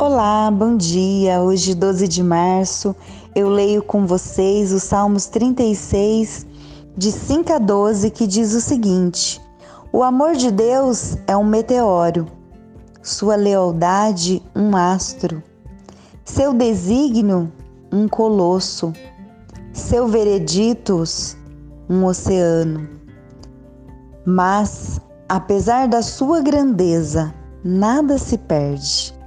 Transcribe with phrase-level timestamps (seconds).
[0.00, 1.42] Olá, bom dia.
[1.42, 2.96] Hoje, 12 de março,
[3.34, 6.46] eu leio com vocês os Salmos 36,
[6.96, 9.38] de 5 a 12, que diz o seguinte:
[9.92, 12.26] O amor de Deus é um meteoro,
[13.02, 15.42] sua lealdade, um astro,
[16.24, 17.52] seu desígnio,
[17.92, 18.94] um colosso,
[19.70, 21.36] seu vereditos,
[21.90, 22.88] um oceano.
[24.24, 24.98] Mas,
[25.28, 29.19] apesar da sua grandeza, nada se perde.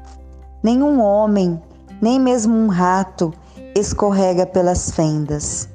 [0.64, 1.62] Nenhum homem,
[2.02, 3.34] nem mesmo um rato,
[3.76, 5.68] escorrega pelas fendas.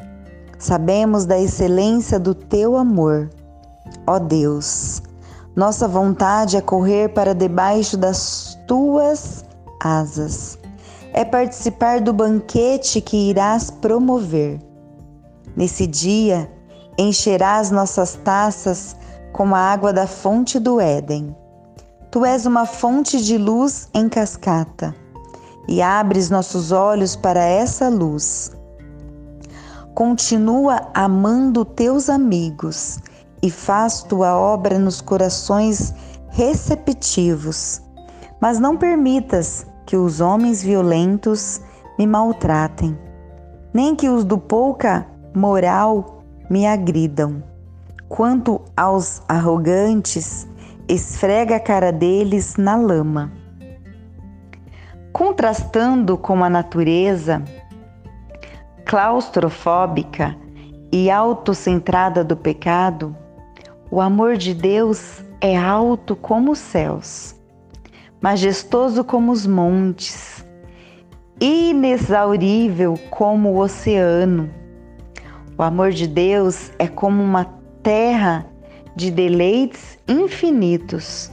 [0.58, 3.28] Sabemos da excelência do teu amor,
[4.06, 5.02] ó Deus.
[5.54, 9.44] Nossa vontade é correr para debaixo das tuas
[9.78, 10.58] asas.
[11.12, 14.58] É participar do banquete que irás promover.
[15.54, 16.50] Nesse dia,
[16.96, 18.96] encherás nossas taças
[19.34, 21.36] como a água da fonte do Éden.
[22.10, 24.94] Tu és uma fonte de luz em cascata
[25.68, 28.50] e abres nossos olhos para essa luz.
[29.94, 32.98] Continua amando teus amigos
[33.42, 35.92] e faz tua obra nos corações
[36.30, 37.82] receptivos,
[38.40, 41.60] mas não permitas que os homens violentos
[41.98, 42.98] me maltratem,
[43.74, 47.42] nem que os do pouca moral me agridam.
[48.08, 50.46] Quanto aos arrogantes,
[50.88, 53.30] esfrega a cara deles na lama.
[55.12, 57.42] Contrastando com a natureza
[58.86, 60.34] claustrofóbica
[60.90, 63.14] e autocentrada do pecado,
[63.90, 67.36] o amor de Deus é alto como os céus,
[68.18, 70.42] majestoso como os montes,
[71.38, 74.48] inexaurível como o oceano.
[75.58, 77.44] O amor de Deus é como uma
[77.82, 78.46] terra
[78.98, 81.30] de deleites infinitos.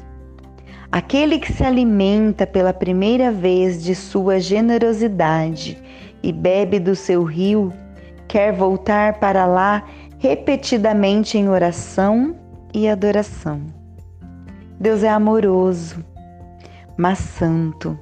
[0.91, 5.75] Aquele que se alimenta pela primeira vez de sua generosidade
[6.21, 7.73] e bebe do seu rio,
[8.27, 9.83] quer voltar para lá
[10.19, 12.35] repetidamente em oração
[12.71, 13.59] e adoração.
[14.79, 16.05] Deus é amoroso,
[16.95, 17.97] mas santo.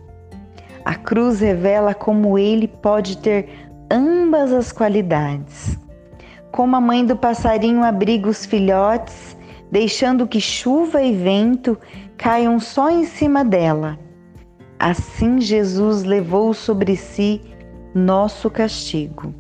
[0.84, 3.48] A cruz revela como ele pode ter
[3.90, 5.80] ambas as qualidades.
[6.52, 9.38] Como a mãe do passarinho abriga os filhotes,
[9.74, 11.76] deixando que chuva e vento
[12.16, 13.98] caiam só em cima dela.
[14.78, 17.42] Assim Jesus levou sobre si
[17.92, 19.34] nosso castigo.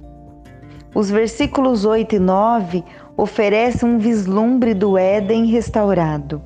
[0.96, 2.84] Os versículos 8 e 9
[3.16, 6.42] oferecem um vislumbre do Éden restaurado.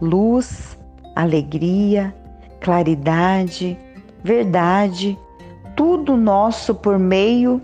[0.00, 0.78] Luz,
[1.14, 2.14] alegria,
[2.62, 3.78] claridade,
[4.24, 5.18] verdade,
[5.76, 7.60] tudo nosso por meio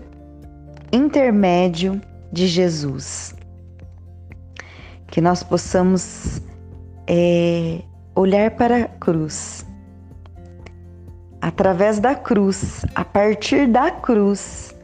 [0.93, 1.99] intermédio
[2.31, 3.38] de Jesus.
[5.09, 6.41] Que nós possamos
[7.07, 7.81] é,
[8.15, 9.65] olhar para a cruz.
[11.41, 14.75] Através da cruz, a partir da cruz,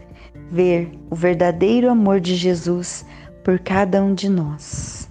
[0.50, 3.06] ver o verdadeiro amor de Jesus
[3.44, 5.10] por cada um de nós.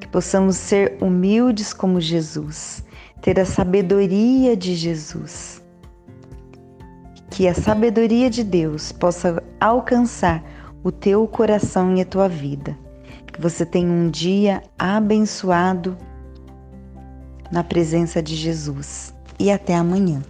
[0.00, 2.84] Que possamos ser humildes como Jesus,
[3.22, 5.62] ter a sabedoria de Jesus.
[7.30, 10.44] Que a sabedoria de Deus possa alcançar
[10.82, 12.76] o teu coração e a tua vida.
[13.36, 15.94] Que você tenha um dia abençoado
[17.52, 19.14] na presença de Jesus.
[19.38, 20.22] E até amanhã.